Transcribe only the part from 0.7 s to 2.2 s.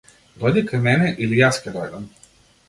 кај мене или јас ќе дојдам.